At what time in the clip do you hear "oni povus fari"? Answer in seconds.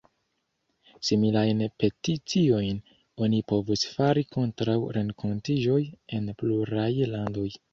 3.27-4.25